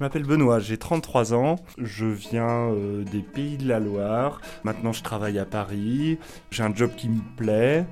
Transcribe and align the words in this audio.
Je 0.00 0.04
m'appelle 0.06 0.24
Benoît, 0.24 0.60
j'ai 0.60 0.78
33 0.78 1.34
ans, 1.34 1.56
je 1.76 2.06
viens 2.06 2.70
euh, 2.70 3.04
des 3.04 3.18
Pays 3.18 3.58
de 3.58 3.68
la 3.68 3.78
Loire. 3.80 4.40
Maintenant, 4.64 4.94
je 4.94 5.02
travaille 5.02 5.38
à 5.38 5.44
Paris. 5.44 6.16
J'ai 6.50 6.62
un 6.62 6.74
job 6.74 6.92
qui 6.96 7.10
me 7.10 7.20
plaît. 7.36 7.84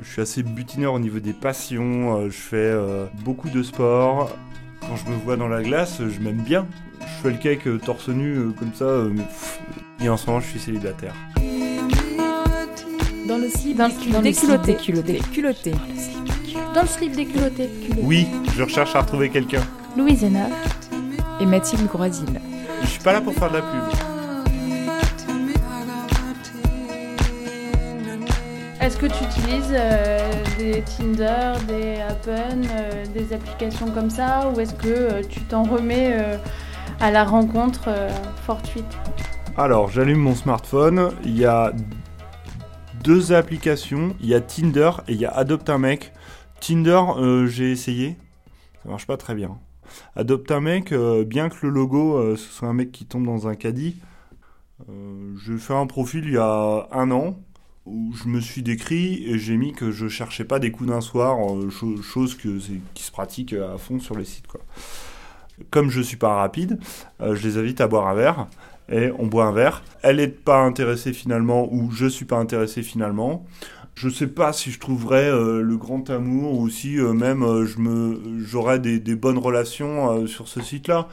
Je 0.00 0.08
suis 0.08 0.22
assez 0.22 0.44
butineur 0.44 0.94
au 0.94 1.00
niveau 1.00 1.18
des 1.18 1.32
passions. 1.32 2.18
Euh, 2.18 2.26
je 2.26 2.36
fais 2.36 2.54
euh, 2.56 3.06
beaucoup 3.24 3.48
de 3.48 3.64
sport. 3.64 4.30
Quand 4.82 4.94
je 4.94 5.10
me 5.10 5.16
vois 5.16 5.36
dans 5.36 5.48
la 5.48 5.60
glace, 5.64 6.00
je 6.08 6.20
m'aime 6.20 6.40
bien. 6.40 6.68
Je 7.00 7.06
fais 7.24 7.30
le 7.32 7.36
cake 7.38 7.80
torse 7.84 8.10
nu 8.10 8.36
euh, 8.36 8.52
comme 8.56 8.72
ça. 8.72 8.84
euh. 8.84 9.12
Et 10.00 10.08
en 10.08 10.16
ce 10.16 10.28
moment, 10.28 10.38
je 10.38 10.46
suis 10.46 10.60
célibataire. 10.60 11.14
Dans 13.26 13.38
le 13.38 13.48
slip, 13.48 13.76
Dans 13.76 13.86
le 13.88 13.90
des- 13.90 13.98
slip 13.98 14.12
dans 14.12 14.20
le 14.22 14.32
slip 14.32 14.62
déculotté. 14.62 15.12
des 15.14 15.18
culottés. 15.18 15.72
Déculotté. 15.72 15.72
Dans 16.76 16.82
le 16.82 16.86
slip 16.86 17.10
déculotté. 17.16 17.68
Oui, 18.02 18.28
je 18.56 18.62
recherche 18.62 18.94
à 18.94 19.00
retrouver 19.00 19.30
quelqu'un. 19.30 19.62
Louise 19.96 20.22
Hénard. 20.22 20.50
Et 21.40 21.46
Mathilde 21.46 21.86
Groisil. 21.86 22.40
Je 22.82 22.86
suis 22.86 23.02
pas 23.02 23.12
là 23.12 23.20
pour 23.20 23.34
faire 23.34 23.50
de 23.50 23.56
la 23.56 23.62
pub. 23.62 23.82
Est-ce 28.80 28.98
que 28.98 29.06
tu 29.06 29.24
utilises 29.24 29.72
euh, 29.72 30.18
des 30.58 30.82
Tinder, 30.82 31.52
des 31.66 32.00
Happen, 32.00 32.62
euh, 32.70 33.04
des 33.06 33.32
applications 33.34 33.90
comme 33.90 34.10
ça 34.10 34.48
ou 34.54 34.60
est-ce 34.60 34.74
que 34.74 34.86
euh, 34.88 35.22
tu 35.28 35.40
t'en 35.40 35.64
remets 35.64 36.12
euh, 36.12 36.36
à 37.00 37.10
la 37.10 37.24
rencontre 37.24 37.88
euh, 37.88 38.08
fortuite 38.46 38.86
Alors, 39.56 39.90
j'allume 39.90 40.20
mon 40.20 40.34
smartphone. 40.36 41.10
Il 41.24 41.36
y 41.36 41.44
a 41.44 41.72
deux 43.02 43.32
applications. 43.32 44.14
Il 44.20 44.28
y 44.28 44.34
a 44.34 44.40
Tinder 44.40 44.90
et 45.08 45.14
il 45.14 45.20
y 45.20 45.26
a 45.26 45.30
Adopte 45.30 45.68
un 45.68 45.78
mec. 45.78 46.12
Tinder, 46.60 47.02
euh, 47.18 47.46
j'ai 47.46 47.72
essayé. 47.72 48.16
Ça 48.84 48.88
marche 48.88 49.06
pas 49.06 49.16
très 49.16 49.34
bien. 49.34 49.58
Adopte 50.14 50.50
un 50.50 50.60
mec, 50.60 50.92
euh, 50.92 51.24
bien 51.24 51.48
que 51.48 51.66
le 51.66 51.70
logo 51.72 52.16
euh, 52.16 52.36
ce 52.36 52.48
soit 52.50 52.68
un 52.68 52.72
mec 52.74 52.92
qui 52.92 53.04
tombe 53.06 53.24
dans 53.26 53.48
un 53.48 53.54
caddie. 53.54 53.96
euh, 54.88 55.34
j'ai 55.44 55.58
fait 55.58 55.74
un 55.74 55.86
profil 55.86 56.24
il 56.26 56.32
y 56.34 56.38
a 56.38 56.88
un 56.92 57.10
an 57.10 57.38
où 57.86 58.12
je 58.14 58.28
me 58.28 58.40
suis 58.40 58.62
décrit 58.62 59.24
et 59.24 59.38
j'ai 59.38 59.56
mis 59.56 59.72
que 59.72 59.90
je 59.92 60.08
cherchais 60.08 60.44
pas 60.44 60.58
des 60.58 60.72
coups 60.72 60.90
d'un 60.90 61.00
soir, 61.00 61.38
cho- 61.70 62.02
chose 62.02 62.34
que 62.34 62.58
qui 62.94 63.02
se 63.02 63.12
pratique 63.12 63.52
à 63.52 63.78
fond 63.78 64.00
sur 64.00 64.16
les 64.18 64.24
sites. 64.24 64.46
Quoi. 64.48 64.60
Comme 65.70 65.88
je 65.88 66.00
suis 66.00 66.16
pas 66.16 66.34
rapide, 66.34 66.80
je 67.20 67.46
les 67.46 67.58
invite 67.58 67.80
à 67.80 67.86
boire 67.86 68.08
un 68.08 68.14
verre 68.14 68.48
et 68.90 69.10
on 69.18 69.26
boit 69.28 69.44
un 69.46 69.52
verre. 69.52 69.82
Elle 70.02 70.18
est 70.18 70.26
pas 70.28 70.62
intéressée 70.62 71.12
finalement 71.12 71.72
ou 71.72 71.90
je 71.92 72.06
suis 72.06 72.24
pas 72.24 72.38
intéressé 72.38 72.82
finalement. 72.82 73.46
Je 73.96 74.10
sais 74.10 74.26
pas 74.26 74.52
si 74.52 74.70
je 74.70 74.78
trouverais 74.78 75.30
euh, 75.30 75.62
le 75.62 75.76
grand 75.78 76.10
amour 76.10 76.58
ou 76.58 76.68
si 76.68 76.98
euh, 76.98 77.14
même 77.14 77.42
euh, 77.42 77.64
je 77.64 77.78
me 77.78 78.20
j'aurais 78.44 78.78
des, 78.78 79.00
des 79.00 79.16
bonnes 79.16 79.38
relations 79.38 80.26
sur 80.26 80.48
ce 80.48 80.60
site-là. 80.60 81.08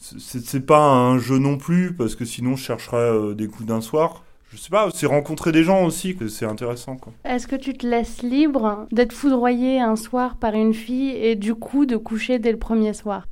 C'est 0.00 0.66
pas 0.66 0.82
un 0.82 1.18
jeu 1.18 1.38
non 1.38 1.56
plus 1.56 1.94
parce 1.94 2.16
que 2.16 2.24
sinon 2.24 2.56
je 2.56 2.64
chercherais 2.64 3.34
des 3.34 3.46
coups 3.46 3.66
d'un 3.66 3.80
soir. 3.80 4.24
Je 4.50 4.56
sais 4.56 4.70
pas, 4.70 4.88
c'est 4.94 5.06
rencontrer 5.06 5.50
des 5.52 5.64
gens 5.64 5.84
aussi 5.84 6.16
que 6.16 6.28
c'est 6.28 6.46
intéressant. 6.46 6.96
Est-ce 7.24 7.48
que 7.48 7.56
tu 7.56 7.74
te 7.74 7.86
laisses 7.86 8.22
libre 8.22 8.86
d'être 8.92 9.12
foudroyé 9.12 9.80
un 9.80 9.96
soir 9.96 10.36
par 10.36 10.54
une 10.54 10.74
fille 10.74 11.10
et 11.10 11.34
du 11.34 11.54
coup 11.54 11.86
de 11.86 11.96
coucher 11.96 12.38
dès 12.38 12.52
le 12.52 12.58
premier 12.58 12.92
soir? 12.92 13.26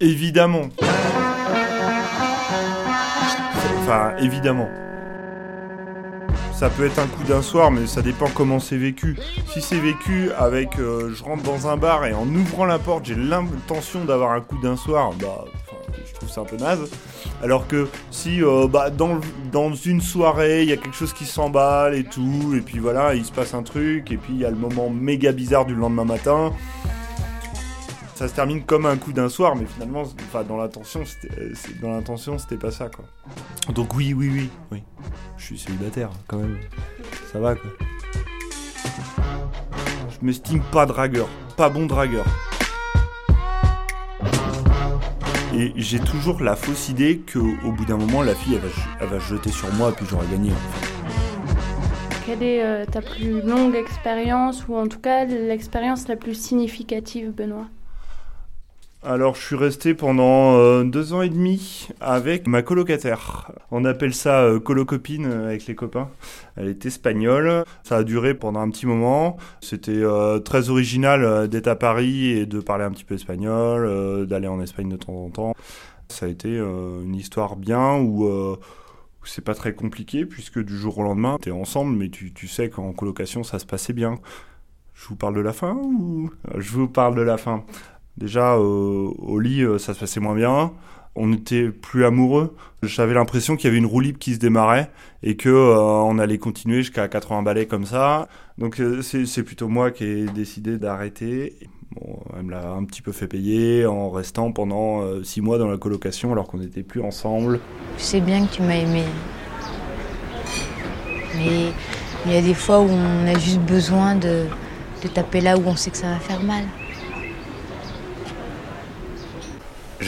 Évidemment. 0.00 0.68
Enfin, 3.78 4.14
évidemment. 4.18 4.68
Ça 6.60 6.68
peut 6.68 6.84
être 6.84 6.98
un 6.98 7.06
coup 7.06 7.24
d'un 7.24 7.40
soir, 7.40 7.70
mais 7.70 7.86
ça 7.86 8.02
dépend 8.02 8.26
comment 8.34 8.60
c'est 8.60 8.76
vécu. 8.76 9.16
Si 9.50 9.62
c'est 9.62 9.80
vécu 9.80 10.30
avec 10.32 10.78
euh, 10.78 11.10
je 11.14 11.24
rentre 11.24 11.42
dans 11.42 11.68
un 11.68 11.78
bar 11.78 12.04
et 12.04 12.12
en 12.12 12.26
ouvrant 12.26 12.66
la 12.66 12.78
porte, 12.78 13.06
j'ai 13.06 13.14
l'intention 13.14 14.04
d'avoir 14.04 14.32
un 14.32 14.42
coup 14.42 14.58
d'un 14.58 14.76
soir, 14.76 15.10
bah, 15.18 15.46
je 16.06 16.12
trouve 16.12 16.28
ça 16.28 16.42
un 16.42 16.44
peu 16.44 16.58
naze. 16.58 16.90
Alors 17.42 17.66
que 17.66 17.88
si 18.10 18.44
euh, 18.44 18.68
bah, 18.68 18.90
dans, 18.90 19.20
dans 19.50 19.72
une 19.72 20.02
soirée, 20.02 20.62
il 20.62 20.68
y 20.68 20.72
a 20.72 20.76
quelque 20.76 20.94
chose 20.94 21.14
qui 21.14 21.24
s'emballe 21.24 21.94
et 21.94 22.04
tout, 22.04 22.52
et 22.54 22.60
puis 22.60 22.78
voilà, 22.78 23.14
il 23.14 23.24
se 23.24 23.32
passe 23.32 23.54
un 23.54 23.62
truc, 23.62 24.12
et 24.12 24.18
puis 24.18 24.34
il 24.34 24.40
y 24.40 24.44
a 24.44 24.50
le 24.50 24.56
moment 24.56 24.90
méga 24.90 25.32
bizarre 25.32 25.64
du 25.64 25.74
lendemain 25.74 26.04
matin, 26.04 26.52
ça 28.16 28.28
se 28.28 28.34
termine 28.34 28.64
comme 28.64 28.84
un 28.84 28.98
coup 28.98 29.14
d'un 29.14 29.30
soir, 29.30 29.56
mais 29.56 29.64
finalement, 29.64 30.02
enfin, 30.02 30.44
dans 30.44 30.58
l'intention, 30.58 32.36
c'était 32.36 32.58
pas 32.58 32.70
ça, 32.70 32.90
quoi. 32.94 33.06
Donc 33.72 33.94
oui, 33.94 34.12
oui, 34.12 34.28
oui, 34.30 34.50
oui. 34.72 34.82
Je 35.40 35.46
suis 35.46 35.58
célibataire, 35.58 36.10
quand 36.28 36.36
même. 36.36 36.58
Ça 37.32 37.40
va, 37.40 37.54
quoi. 37.54 37.70
Je 40.10 40.26
m'estime 40.26 40.60
pas 40.70 40.84
dragueur, 40.84 41.28
pas 41.56 41.70
bon 41.70 41.86
dragueur. 41.86 42.26
Et 45.56 45.72
j'ai 45.76 45.98
toujours 45.98 46.42
la 46.42 46.56
fausse 46.56 46.90
idée 46.90 47.18
que 47.18 47.38
au 47.38 47.72
bout 47.72 47.86
d'un 47.86 47.96
moment, 47.96 48.22
la 48.22 48.34
fille, 48.34 48.54
elle 48.54 48.60
va, 48.60 48.68
elle 49.00 49.08
va 49.08 49.18
jeter 49.18 49.50
sur 49.50 49.72
moi, 49.72 49.92
puis 49.92 50.04
j'aurai 50.08 50.26
gagné. 50.30 50.52
Quelle 52.26 52.42
est 52.42 52.62
euh, 52.62 52.84
ta 52.84 53.00
plus 53.00 53.40
longue 53.40 53.74
expérience 53.74 54.68
ou 54.68 54.76
en 54.76 54.88
tout 54.88 55.00
cas 55.00 55.24
l'expérience 55.24 56.06
la 56.06 56.16
plus 56.16 56.34
significative, 56.34 57.32
Benoît? 57.32 57.66
Alors, 59.02 59.34
je 59.34 59.40
suis 59.40 59.56
resté 59.56 59.94
pendant 59.94 60.58
euh, 60.58 60.84
deux 60.84 61.14
ans 61.14 61.22
et 61.22 61.30
demi 61.30 61.88
avec 62.02 62.46
ma 62.46 62.60
colocataire. 62.60 63.50
On 63.70 63.86
appelle 63.86 64.12
ça 64.12 64.42
euh, 64.42 64.60
colocopine 64.60 65.24
euh, 65.24 65.46
avec 65.46 65.66
les 65.66 65.74
copains. 65.74 66.10
Elle 66.56 66.68
est 66.68 66.84
espagnole. 66.84 67.64
Ça 67.82 67.96
a 67.96 68.04
duré 68.04 68.34
pendant 68.34 68.60
un 68.60 68.68
petit 68.68 68.84
moment. 68.84 69.38
C'était 69.62 70.02
très 70.44 70.68
original 70.68 71.48
d'être 71.48 71.68
à 71.68 71.76
Paris 71.76 72.26
et 72.26 72.44
de 72.44 72.60
parler 72.60 72.84
un 72.84 72.90
petit 72.90 73.04
peu 73.04 73.14
espagnol, 73.14 74.26
d'aller 74.26 74.48
en 74.48 74.60
Espagne 74.60 74.90
de 74.90 74.96
temps 74.96 75.14
en 75.14 75.30
temps. 75.30 75.54
Ça 76.08 76.26
a 76.26 76.28
été 76.28 76.56
une 76.56 77.14
histoire 77.14 77.56
bien 77.56 77.96
où, 77.96 78.28
c'est 79.24 79.44
pas 79.44 79.54
très 79.54 79.72
compliqué 79.72 80.26
puisque 80.26 80.62
du 80.62 80.76
jour 80.76 80.98
au 80.98 81.02
lendemain, 81.02 81.38
t'es 81.40 81.50
ensemble, 81.50 81.96
mais 81.96 82.10
tu, 82.10 82.34
tu 82.34 82.48
sais 82.48 82.68
qu'en 82.68 82.92
colocation, 82.92 83.44
ça 83.44 83.58
se 83.58 83.66
passait 83.66 83.94
bien. 83.94 84.18
Je 84.94 85.08
vous 85.08 85.16
parle 85.16 85.34
de 85.36 85.40
la 85.40 85.54
fin 85.54 85.74
ou? 85.74 86.30
Je 86.58 86.72
vous 86.72 86.88
parle 86.88 87.14
de 87.14 87.22
la 87.22 87.38
fin. 87.38 87.64
Déjà, 88.20 88.56
euh, 88.56 89.10
au 89.18 89.40
lit, 89.40 89.62
euh, 89.62 89.78
ça 89.78 89.94
se 89.94 90.00
passait 90.00 90.20
moins 90.20 90.34
bien. 90.34 90.72
On 91.16 91.28
n'était 91.28 91.70
plus 91.70 92.04
amoureux. 92.04 92.54
J'avais 92.82 93.14
l'impression 93.14 93.56
qu'il 93.56 93.64
y 93.64 93.68
avait 93.68 93.78
une 93.78 93.86
roue 93.86 94.00
libre 94.00 94.18
qui 94.18 94.34
se 94.34 94.38
démarrait 94.38 94.90
et 95.22 95.36
que 95.36 95.48
euh, 95.48 95.80
on 95.80 96.18
allait 96.18 96.36
continuer 96.36 96.78
jusqu'à 96.78 97.08
80 97.08 97.42
balais 97.42 97.66
comme 97.66 97.86
ça. 97.86 98.28
Donc 98.58 98.80
c'est 99.02 99.42
plutôt 99.42 99.68
moi 99.68 99.90
qui 99.90 100.04
ai 100.04 100.26
décidé 100.26 100.76
d'arrêter. 100.76 101.56
Bon, 101.92 102.20
elle 102.36 102.44
me 102.44 102.50
l'a 102.50 102.70
un 102.70 102.84
petit 102.84 103.00
peu 103.00 103.10
fait 103.10 103.26
payer 103.26 103.86
en 103.86 104.10
restant 104.10 104.52
pendant 104.52 105.02
six 105.24 105.40
mois 105.40 105.58
dans 105.58 105.68
la 105.68 105.78
colocation 105.78 106.30
alors 106.30 106.46
qu'on 106.46 106.58
n'était 106.58 106.84
plus 106.84 107.00
ensemble. 107.00 107.58
Je 107.98 108.02
sais 108.02 108.20
bien 108.20 108.46
que 108.46 108.52
tu 108.52 108.62
m'as 108.62 108.76
aimé. 108.76 109.02
Mais 111.36 111.72
il 112.26 112.32
y 112.32 112.36
a 112.36 112.42
des 112.42 112.54
fois 112.54 112.80
où 112.80 112.88
on 112.88 113.26
a 113.26 113.36
juste 113.38 113.60
besoin 113.60 114.14
de, 114.14 114.44
de 115.02 115.08
taper 115.08 115.40
là 115.40 115.56
où 115.56 115.62
on 115.66 115.74
sait 115.74 115.90
que 115.90 115.96
ça 115.96 116.08
va 116.08 116.20
faire 116.20 116.42
mal. 116.42 116.64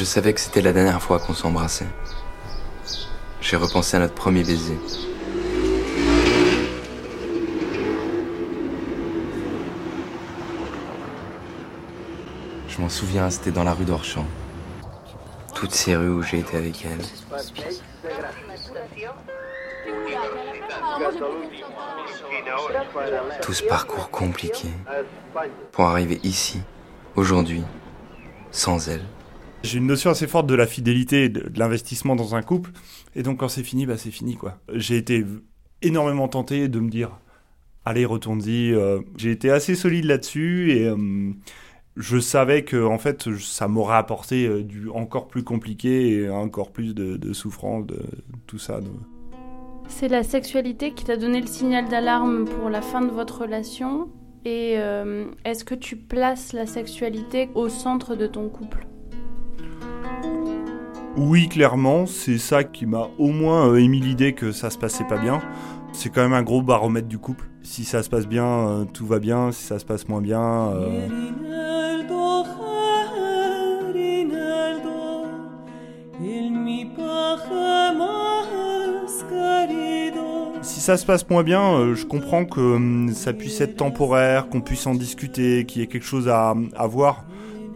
Je 0.03 0.05
savais 0.05 0.33
que 0.33 0.41
c'était 0.41 0.63
la 0.63 0.73
dernière 0.73 1.01
fois 1.01 1.21
qu'on 1.21 1.33
s'embrassait. 1.33 1.87
J'ai 3.41 3.55
repensé 3.55 3.97
à 3.97 4.01
notre 4.01 4.15
premier 4.15 4.43
baiser. 4.43 4.77
Je 12.69 12.81
m'en 12.81 12.89
souviens, 12.89 13.31
c'était 13.31 13.53
dans 13.53 13.63
la 13.63 13.75
rue 13.75 13.85
d'Orchamps. 13.85 14.27
Toutes 15.55 15.71
ces 15.71 15.95
rues 15.95 16.09
où 16.09 16.23
j'ai 16.25 16.41
été 16.41 16.57
avec 16.57 16.85
elle. 16.85 17.07
Tout 23.41 23.53
ce 23.53 23.63
parcours 23.63 24.11
compliqué 24.11 24.67
pour 25.71 25.85
arriver 25.85 26.19
ici, 26.25 26.61
aujourd'hui, 27.15 27.63
sans 28.51 28.89
elle. 28.89 29.05
J'ai 29.63 29.79
une 29.79 29.87
notion 29.87 30.11
assez 30.11 30.27
forte 30.27 30.49
de 30.49 30.55
la 30.55 30.67
fidélité 30.67 31.25
et 31.25 31.29
de, 31.29 31.45
l'investissement 31.57 32.17
dans 32.17 32.35
un 32.35 32.43
couple. 32.43 32.73
Et 33.15 33.23
donc 33.23 33.39
quand 33.41 33.49
c'est 33.49 33.63
fini, 33.63 33.87
bah 33.87 33.97
c'est 33.97 34.11
fini 34.11 34.37
quoi. 34.37 34.59
J'ai 34.75 34.97
été 34.97 35.25
énormément 35.83 36.29
tenté 36.29 36.69
de 36.69 36.81
me 36.81 36.91
dire, 36.91 37.21
allez 37.85 38.05
retourne-y. 38.05 38.73
euh, 38.73 39.01
J'ai 39.17 39.31
été 39.31 39.51
assez 39.51 39.75
solide 39.75 40.07
là-dessus 40.07 40.73
et 40.73 40.89
euh, 40.89 41.33
je 41.97 42.19
savais 42.19 42.65
que 42.65 42.85
en 42.85 42.99
fait 42.99 43.37
ça 43.39 43.69
m'aurait 43.69 43.97
apporté 43.97 44.47
euh, 44.47 44.65
du 44.65 44.89
encore 44.89 45.29
plus 45.29 45.45
compliqué 45.45 46.13
et 46.13 46.31
encore 46.31 46.73
plus 46.73 46.93
de, 46.93 47.33
souffrance, 47.33 47.87
de 47.87 48.01
tout 48.49 48.59
ça. 48.59 48.81
C'est 49.87 50.09
la 50.09 50.25
sexualité 50.25 50.93
qui 50.93 51.05
t'a 51.05 51.17
donné 51.17 51.41
le 51.41 51.47
signal 51.47 51.89
d'alarme 51.89 52.47
pour 52.47 52.69
la 52.69 52.83
fin 52.83 53.01
de 53.01 53.11
votre 53.11 53.43
relation 53.43 54.09
et 54.45 54.73
est-ce 55.45 55.65
que 55.65 55.77
tu 55.77 55.97
places 55.97 56.53
la 56.53 56.67
sexualité 56.67 57.49
au 57.55 57.69
centre 57.69 58.17
de 58.17 58.27
ton 58.27 58.49
couple? 58.49 58.87
Oui, 61.15 61.47
clairement, 61.47 62.07
c'est 62.07 62.39
ça 62.39 62.65
qui 62.65 62.87
m'a 62.87 63.09
au 63.19 63.29
moins 63.29 63.69
euh, 63.69 63.77
émis 63.77 64.01
l'idée 64.01 64.33
que 64.33 64.51
ça 64.51 64.71
se 64.71 64.79
passait 64.79 65.05
pas 65.05 65.19
bien. 65.19 65.43
C'est 65.93 66.09
quand 66.09 66.23
même 66.23 66.33
un 66.33 66.43
gros 66.43 66.63
baromètre 66.63 67.07
du 67.07 67.19
couple. 67.19 67.45
Si 67.63 67.85
ça 67.85 68.03
se 68.03 68.09
passe 68.09 68.27
bien, 68.27 68.47
euh, 68.47 68.85
tout 68.87 69.07
va 69.07 69.19
bien. 69.19 69.53
Si 69.53 69.63
ça 69.63 69.79
se 69.79 69.85
passe 69.85 70.09
moins 70.09 70.23
bien. 70.23 70.41
Euh, 70.41 71.09
si 80.63 80.81
ça 80.81 80.97
se 80.97 81.05
passe 81.05 81.29
moins 81.29 81.43
bien, 81.43 81.95
je 81.95 82.07
comprends 82.07 82.47
que 82.47 82.61
hum, 82.61 83.11
ça 83.13 83.35
puisse 83.35 83.61
être 83.61 83.77
temporaire, 83.77 84.49
qu'on 84.49 84.63
puisse 84.63 84.87
en 84.87 84.95
discuter, 84.95 85.67
qu'il 85.67 85.83
y 85.83 85.85
ait 85.85 85.89
quelque 85.89 86.07
chose 86.07 86.29
à, 86.29 86.55
à 86.75 86.87
voir 86.87 87.25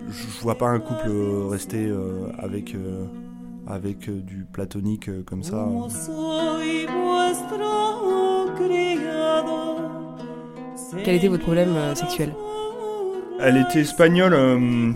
je 0.09 0.41
vois 0.41 0.57
pas 0.57 0.69
un 0.69 0.79
couple 0.79 1.11
rester 1.51 1.93
avec 2.39 2.77
avec 3.67 4.09
euh, 4.09 4.21
du 4.21 4.45
platonique 4.45 5.09
euh, 5.09 5.23
comme 5.23 5.43
ça. 5.43 5.69
Quel 11.05 11.15
était 11.17 11.29
votre 11.29 11.43
problème 11.43 11.75
euh, 11.77 11.95
sexuel 11.95 12.33
Elle 13.41 13.57
était 13.57 13.81
espagnole, 13.81 14.35
euh, 14.35 14.93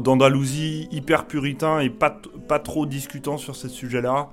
d'Andalousie, 0.00 0.88
hyper 0.90 1.26
puritain 1.26 1.80
et 1.80 1.90
pas, 1.90 2.20
pas 2.48 2.58
trop 2.58 2.86
discutant 2.86 3.36
sur 3.36 3.54
ce 3.56 3.68
sujet-là. 3.68 4.30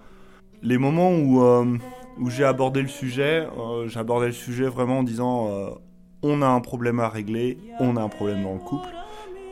Les 0.63 0.77
moments 0.77 1.11
où, 1.11 1.43
euh, 1.43 1.77
où 2.19 2.29
j'ai 2.29 2.45
abordé 2.45 2.81
le 2.81 2.87
sujet, 2.87 3.47
euh, 3.57 3.87
j'ai 3.87 3.99
abordé 3.99 4.27
le 4.27 4.31
sujet 4.31 4.67
vraiment 4.67 4.99
en 4.99 5.03
disant 5.03 5.49
euh, 5.49 5.69
on 6.23 6.41
a 6.41 6.47
un 6.47 6.61
problème 6.61 6.99
à 6.99 7.09
régler, 7.09 7.57
on 7.79 7.95
a 7.97 8.01
un 8.01 8.09
problème 8.09 8.43
dans 8.43 8.53
le 8.53 8.59
couple. 8.59 8.87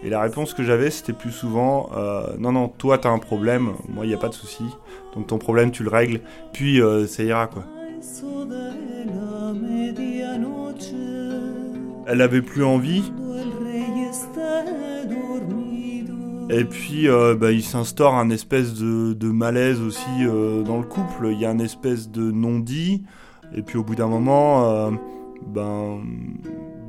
Et 0.05 0.09
la 0.09 0.21
réponse 0.21 0.53
que 0.53 0.61
j'avais, 0.61 0.91
c'était 0.91 1.13
plus 1.13 1.31
souvent 1.31 1.89
euh, 1.97 2.27
non, 2.37 2.51
non, 2.51 2.67
toi 2.67 2.99
t'as 2.99 3.09
un 3.09 3.17
problème, 3.17 3.71
moi 3.89 4.05
il 4.05 4.09
n'y 4.09 4.13
a 4.13 4.19
pas 4.19 4.29
de 4.29 4.35
souci, 4.35 4.63
donc 5.15 5.25
ton 5.25 5.39
problème 5.39 5.71
tu 5.71 5.81
le 5.81 5.89
règles, 5.89 6.21
puis 6.53 6.79
euh, 6.79 7.07
ça 7.07 7.23
ira 7.23 7.47
quoi. 7.47 7.63
Elle 12.07 12.21
avait 12.21 12.43
plus 12.43 12.63
envie. 12.63 13.11
Et 16.51 16.63
puis, 16.63 17.09
euh, 17.09 17.33
bah, 17.35 17.51
il 17.51 17.63
s'instaure 17.63 18.13
un 18.13 18.29
espèce 18.29 18.75
de, 18.75 19.31
malaise 19.31 19.81
aussi 19.81 20.23
dans 20.23 20.77
le 20.77 20.83
couple. 20.83 21.29
Il 21.31 21.39
y 21.39 21.45
a 21.45 21.49
un 21.49 21.57
espèce 21.57 22.11
de 22.11 22.29
non-dit. 22.29 23.03
Et 23.55 23.63
puis, 23.63 23.79
au 23.79 23.83
bout 23.83 23.95
d'un 23.95 24.07
moment, 24.07 24.91
ben, 25.47 26.01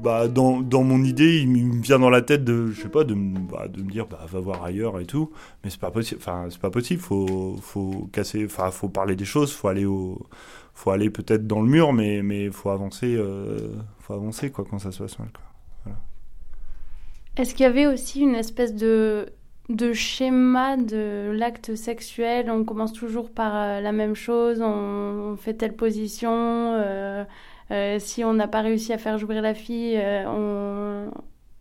bah, 0.03 0.29
dans, 0.29 0.61
dans 0.61 0.83
mon 0.83 1.03
idée, 1.05 1.39
il 1.41 1.49
me 1.49 1.81
vient 1.83 1.99
dans 1.99 2.11
la 2.11 2.23
tête 2.23 2.45
de, 2.45 2.69
je 2.69 2.83
sais 2.83 2.89
pas, 2.89 3.05
de, 3.05 3.15
bah, 3.15 3.69
de 3.69 3.83
me 3.83 3.91
dire, 3.91 4.07
bah, 4.07 4.21
va 4.29 4.41
voir 4.41 4.65
ailleurs 4.65 5.01
et 5.01 5.07
tout. 5.07 5.33
Mais 5.65 5.71
c'est 5.71 5.81
pas 5.81 5.91
possible. 5.91 6.21
Enfin, 6.21 6.47
c'est 6.51 6.61
pas 6.61 6.71
possible. 6.71 7.01
Faut, 7.01 7.57
faut 7.61 8.09
casser. 8.13 8.45
Enfin, 8.47 8.71
faut 8.71 8.89
parler 8.89 9.17
des 9.17 9.25
choses. 9.25 9.53
Faut 9.53 9.69
aller 9.69 9.85
au, 9.87 10.27
faut 10.75 10.91
aller 10.91 11.11
peut-être 11.11 11.47
dans 11.47 11.61
le 11.61 11.69
mur, 11.69 11.93
mais, 11.93 12.23
mais 12.23 12.51
faut 12.51 12.71
avancer. 12.71 13.15
euh, 13.17 13.75
faut 14.01 14.15
avancer 14.15 14.51
quoi 14.51 14.65
quand 14.69 14.79
ça 14.79 14.93
se 14.93 15.03
passe 15.03 15.19
mal. 15.19 15.29
Est-ce 17.37 17.55
qu'il 17.55 17.65
y 17.65 17.67
avait 17.67 17.87
aussi 17.87 18.21
une 18.21 18.35
espèce 18.35 18.75
de, 18.75 19.27
de 19.69 19.93
schéma 19.93 20.77
de 20.77 21.31
l'acte 21.35 21.75
sexuel? 21.75 22.51
On 22.51 22.65
commence 22.65 22.93
toujours 22.93 23.31
par 23.31 23.55
euh, 23.55 23.81
la 23.81 23.93
même 23.93 24.15
chose, 24.15 24.61
on, 24.63 25.37
fait 25.37 25.55
telle 25.55 25.77
position. 25.77 26.31
euh, 26.33 27.25
si 27.99 28.25
on 28.25 28.33
n'a 28.35 28.49
pas 28.49 28.61
réussi 28.63 28.93
à 28.93 28.99
faire 28.99 29.19
jouir 29.19 29.43
la 29.43 29.55
fille, 29.55 29.97
euh, 29.97 31.09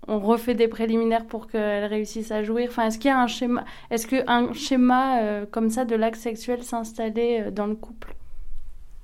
on, 0.08 0.20
refait 0.20 0.54
des 0.54 0.68
préliminaires 0.68 1.26
pour 1.26 1.48
qu'elle 1.48 1.86
réussisse 1.86 2.32
à 2.32 2.44
jouir. 2.44 2.68
Enfin, 2.70 2.88
est-ce 2.88 3.00
qu'il 3.00 3.10
y 3.10 3.14
a 3.14 3.20
un 3.20 3.28
schéma 3.28 3.66
Est-ce 3.90 4.06
qu'un 4.08 4.54
schéma 4.54 5.22
euh, 5.22 5.46
comme 5.50 5.70
ça 5.72 5.84
de 5.86 5.96
l'acte 5.96 6.20
sexuel 6.20 6.62
s'installait 6.64 7.48
euh, 7.48 7.52
dans 7.52 7.66
le 7.66 7.76
couple? 7.76 8.16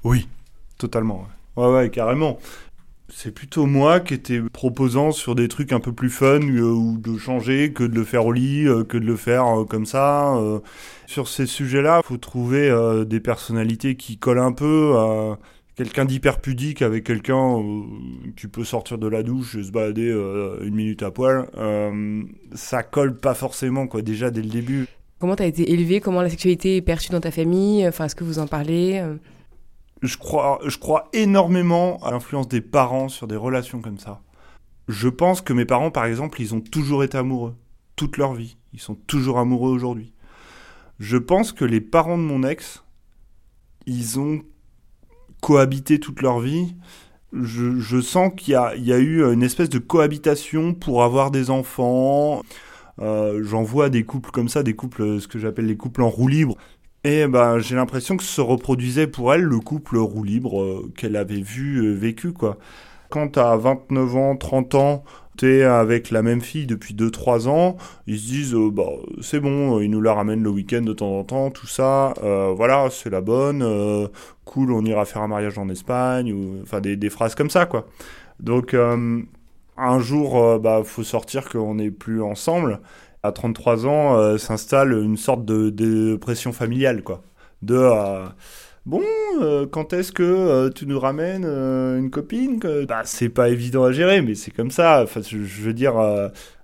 Oui, 0.03 0.27
totalement. 0.77 1.25
Ouais, 1.55 1.67
ouais, 1.71 1.89
carrément. 1.89 2.37
C'est 3.13 3.31
plutôt 3.33 3.65
moi 3.65 3.99
qui 3.99 4.13
étais 4.13 4.39
proposant 4.53 5.11
sur 5.11 5.35
des 5.35 5.49
trucs 5.49 5.73
un 5.73 5.81
peu 5.81 5.91
plus 5.91 6.09
fun 6.09 6.39
euh, 6.41 6.61
ou 6.71 6.97
de 6.97 7.17
changer 7.17 7.73
que 7.73 7.83
de 7.83 7.93
le 7.95 8.05
faire 8.05 8.25
au 8.25 8.31
lit, 8.31 8.65
euh, 8.67 8.83
que 8.85 8.97
de 8.97 9.05
le 9.05 9.17
faire 9.17 9.45
euh, 9.61 9.65
comme 9.65 9.85
ça. 9.85 10.35
euh. 10.37 10.59
Sur 11.07 11.27
ces 11.27 11.45
sujets-là, 11.45 12.01
faut 12.05 12.17
trouver 12.17 12.69
euh, 12.69 13.03
des 13.03 13.19
personnalités 13.19 13.95
qui 13.97 14.17
collent 14.17 14.39
un 14.39 14.53
peu 14.53 14.95
à 14.97 15.39
quelqu'un 15.83 16.05
d'hyper 16.05 16.39
pudique 16.39 16.83
avec 16.83 17.03
quelqu'un 17.03 17.57
euh, 17.57 17.81
qui 18.37 18.47
peut 18.47 18.63
sortir 18.63 18.99
de 18.99 19.07
la 19.07 19.23
douche 19.23 19.55
et 19.55 19.63
se 19.63 19.71
balader 19.71 20.09
euh, 20.09 20.59
une 20.63 20.75
minute 20.75 21.01
à 21.01 21.09
poil. 21.09 21.49
Euh, 21.57 22.21
ça 22.53 22.83
colle 22.83 23.17
pas 23.17 23.33
forcément, 23.33 23.87
quoi, 23.87 24.03
déjà 24.03 24.29
dès 24.29 24.43
le 24.43 24.49
début. 24.49 24.85
Comment 25.17 25.35
t'as 25.35 25.47
été 25.47 25.71
élevé? 25.71 25.99
Comment 25.99 26.21
la 26.21 26.29
sexualité 26.29 26.75
est 26.75 26.81
perçue 26.81 27.11
dans 27.11 27.19
ta 27.19 27.31
famille? 27.31 27.87
Enfin, 27.87 28.05
est-ce 28.05 28.15
que 28.15 28.23
vous 28.23 28.37
en 28.37 28.45
parlez 28.45 28.99
euh? 28.99 29.15
Je 30.03 30.17
crois, 30.17 30.59
je 30.65 30.77
crois 30.77 31.09
énormément 31.13 31.97
à 32.03 32.11
l'influence 32.11 32.47
des 32.47 32.61
parents 32.61 33.09
sur 33.09 33.27
des 33.27 33.35
relations 33.35 33.81
comme 33.81 33.97
ça. 33.97 34.21
Je 34.87 35.09
pense 35.09 35.41
que 35.41 35.53
mes 35.53 35.65
parents, 35.65 35.89
par 35.89 36.05
exemple, 36.05 36.41
ils 36.41 36.53
ont 36.53 36.61
toujours 36.61 37.03
été 37.03 37.17
amoureux, 37.17 37.55
toute 37.95 38.17
leur 38.17 38.33
vie. 38.35 38.57
Ils 38.73 38.79
sont 38.79 38.95
toujours 38.95 39.39
amoureux 39.39 39.71
aujourd'hui. 39.71 40.13
Je 40.99 41.17
pense 41.17 41.51
que 41.51 41.65
les 41.65 41.81
parents 41.81 42.19
de 42.19 42.23
mon 42.23 42.43
ex, 42.43 42.83
ils 43.87 44.19
ont 44.19 44.41
cohabité 45.51 45.99
toute 45.99 46.21
leur 46.21 46.39
vie. 46.39 46.75
Je, 47.33 47.99
sens 47.99 48.31
qu'il 48.37 48.53
y 48.53 48.55
a, 48.55 48.99
eu 48.99 49.33
une 49.33 49.43
espèce 49.43 49.67
de 49.69 49.79
cohabitation 49.79 50.73
pour 50.73 51.03
avoir 51.03 51.29
des 51.29 51.49
enfants. 51.49 52.41
Euh, 53.01 53.41
J'en 53.43 53.63
vois 53.63 53.89
des 53.89 54.03
couples 54.03 54.31
comme 54.31 54.47
ça, 54.47 54.63
des 54.63 54.75
couples, 54.75 55.19
ce 55.19 55.27
que 55.27 55.39
j'appelle 55.39 55.65
les 55.65 55.75
couples 55.75 56.03
en 56.03 56.09
roue 56.09 56.29
libre. 56.29 56.55
Et 57.03 57.27
ben, 57.27 57.59
j'ai 57.59 57.75
l'impression 57.75 58.15
que 58.15 58.23
se 58.23 58.39
reproduisait 58.39 59.07
pour 59.07 59.33
elle 59.33 59.41
le 59.41 59.59
couple 59.59 59.97
roue 59.97 60.23
libre 60.23 60.61
euh, 60.61 60.91
qu'elle 60.95 61.17
avait 61.17 61.41
vu, 61.41 61.79
euh, 61.79 61.93
vécu, 61.93 62.31
quoi. 62.31 62.57
Quand 63.09 63.27
t'as 63.33 63.57
29 63.57 64.15
ans, 64.15 64.37
30 64.37 64.75
ans, 64.75 65.03
avec 65.43 66.11
la 66.11 66.21
même 66.21 66.41
fille 66.41 66.65
depuis 66.65 66.93
2-3 66.93 67.47
ans, 67.47 67.77
ils 68.07 68.19
se 68.19 68.25
disent, 68.25 68.55
euh, 68.55 68.69
bah, 68.71 68.89
c'est 69.21 69.39
bon, 69.39 69.77
euh, 69.77 69.83
ils 69.83 69.89
nous 69.89 70.01
la 70.01 70.13
ramènent 70.13 70.43
le 70.43 70.49
week-end 70.49 70.81
de 70.81 70.93
temps 70.93 71.17
en 71.17 71.23
temps, 71.23 71.49
tout 71.51 71.67
ça, 71.67 72.13
euh, 72.23 72.53
voilà, 72.55 72.89
c'est 72.89 73.09
la 73.09 73.21
bonne, 73.21 73.65
cool, 74.45 74.71
on 74.71 74.83
ira 74.85 75.05
faire 75.05 75.21
un 75.21 75.27
mariage 75.27 75.57
en 75.57 75.69
Espagne, 75.69 76.61
enfin, 76.63 76.81
des, 76.81 77.09
phrases 77.09 77.35
comme 77.35 77.49
ça, 77.49 77.65
quoi. 77.65 77.87
Donc, 78.39 78.75
un 79.77 79.99
jour, 79.99 80.59
bah, 80.59 80.81
faut 80.83 81.03
sortir 81.03 81.49
qu'on 81.49 81.75
n'est 81.75 81.91
plus 81.91 82.21
ensemble. 82.21 82.79
À 83.23 83.31
33 83.31 83.85
ans, 83.85 84.37
s'installe 84.37 84.93
une 84.93 85.17
sorte 85.17 85.45
de, 85.45 86.15
pression 86.15 86.53
familiale, 86.53 87.03
quoi. 87.03 87.21
De, 87.61 87.77
bon, 88.85 89.01
euh, 89.39 89.65
quand 89.67 89.93
est-ce 89.93 90.11
que 90.11 90.23
euh, 90.23 90.69
tu 90.69 90.85
nous 90.85 90.99
ramènes 90.99 91.45
euh, 91.45 91.99
une 91.99 92.09
copine 92.09 92.59
que... 92.59 92.85
bah, 92.85 93.01
C'est 93.05 93.29
pas 93.29 93.49
évident 93.49 93.83
à 93.83 93.91
gérer, 93.91 94.21
mais 94.21 94.35
c'est 94.35 94.51
comme 94.51 94.71
ça. 94.71 95.01
Enfin, 95.03 95.21
je, 95.21 95.37
veux 95.37 95.73
dire, 95.73 95.93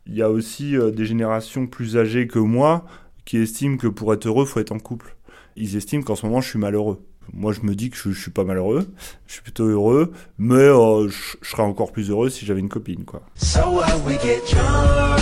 il 0.06 0.16
y 0.16 0.22
a 0.22 0.30
aussi 0.30 0.75
des 0.94 1.06
générations 1.06 1.68
plus 1.68 1.98
âgées 1.98 2.28
que 2.28 2.40
moi 2.40 2.86
qui 3.25 3.38
estiment 3.38 3.78
que 3.78 3.88
pour 3.88 4.14
être 4.14 4.25
heureux, 4.28 4.46
faut 4.46 4.60
être 4.60 4.72
en 4.72 4.80
couple. 4.80 5.16
Ils 5.56 5.75
estiment 5.75 6.04
qu'en 6.04 6.16
ce 6.16 6.26
moment, 6.26 6.42
je 6.42 6.50
suis 6.50 6.59
malheureux. 6.59 7.04
Moi, 7.33 7.52
je 7.52 7.62
me 7.62 7.76
dis 7.76 7.90
que 7.90 7.97
je, 7.97 8.12
je 8.12 8.21
suis 8.21 8.31
pas 8.31 8.45
malheureux, 8.45 8.88
je 9.26 9.33
suis 9.33 9.42
plutôt 9.42 9.66
heureux, 9.66 10.14
mais 10.38 10.68
je, 11.09 11.36
serais 11.42 11.64
encore 11.64 11.92
plus 11.92 12.09
heureux 12.09 12.30
si 12.30 12.45
j'avais 12.45 12.62
une 12.62 12.69
copine, 12.69 13.04
quoi. 13.04 13.21
So 13.36 13.81
we 14.06 14.18
get 14.21 14.44
drunk, 14.50 15.19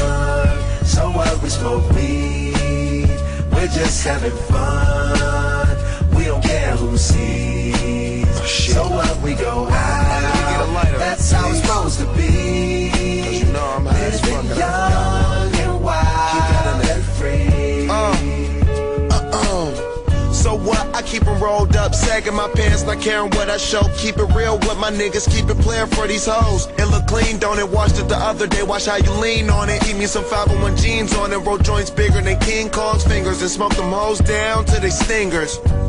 so 0.84 1.12
we 1.42 1.50
smoke 1.50 1.90
weed, 1.96 3.10
we're 3.52 3.68
just 3.74 4.06
having 4.06 4.30
fun, 4.48 5.45
we 6.16 6.26
don't 6.26 6.44
care 6.44 6.76
who 6.76 6.98
sees. 6.98 8.26
Oh, 8.40 8.46
so 8.46 8.90
what 8.90 9.22
we 9.22 9.34
go 9.36 9.68
out, 9.70 10.98
that's 10.98 11.32
how 11.32 11.50
it's 11.50 11.62
supposed 11.62 12.00
to 12.00 12.06
be. 12.16 13.22
Cause 13.24 13.40
you 13.40 13.52
know 13.52 13.66
I'm 13.78 13.86
high 13.86 14.06
Living 14.10 14.58
young 14.58 15.56
and 15.56 15.84
wild 15.84 16.86
and 16.86 17.04
free. 17.04 17.88
Uh, 17.90 18.16
uh, 19.12 19.42
um. 19.42 20.34
So 20.34 20.56
what? 20.56 20.96
I 20.96 21.02
keep 21.02 21.16
keep 21.26 21.28
'em 21.28 21.42
rolled 21.42 21.76
up, 21.78 21.96
sagging 21.96 22.36
my 22.36 22.50
pants, 22.50 22.84
not 22.84 23.00
caring 23.02 23.30
what 23.32 23.50
I 23.50 23.58
show. 23.58 23.84
Keep 23.98 24.18
it 24.18 24.36
real 24.36 24.58
with 24.60 24.78
my 24.78 24.92
niggas, 24.92 25.30
keep 25.30 25.50
it 25.50 25.60
playing 25.60 25.88
for 25.88 26.08
these 26.08 26.26
hoes. 26.26 26.68
It 26.78 26.86
look 26.86 27.08
clean, 27.08 27.40
don't 27.40 27.60
it? 27.60 27.70
Washed 27.70 27.98
it 28.00 28.10
the 28.10 28.18
other 28.18 28.48
day, 28.48 28.64
watch 28.64 28.86
how 28.86 28.98
you 28.98 29.12
lean 29.12 29.50
on 29.50 29.70
it. 29.70 29.88
Eat 29.88 29.96
me 29.96 30.06
some 30.08 30.26
501 30.26 30.76
jeans 30.78 31.16
on 31.16 31.32
it, 31.32 31.38
roll 31.38 31.58
joints 31.58 31.90
bigger 31.90 32.22
than 32.22 32.38
King 32.40 32.70
Kong's 32.70 33.04
fingers, 33.04 33.42
and 33.42 33.50
smoke 33.50 33.76
them 33.76 33.92
hoes 33.92 34.20
down 34.20 34.66
to 34.66 34.80
they 34.80 34.90
stingers. 34.90 35.60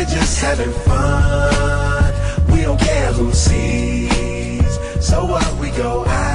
we're 0.00 0.06
just 0.06 0.40
having 0.40 0.72
fun, 0.88 2.14
we 2.50 2.62
don't 2.62 2.80
care 2.80 3.12
who 3.12 3.30
sees. 3.32 4.78
So 4.98 5.26
what 5.26 5.44
we 5.60 5.68
go 5.72 6.06
out, 6.06 6.29